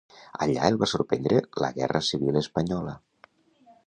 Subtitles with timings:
[0.43, 2.95] Allà el va sorprendre la Guerra Civil espanyola.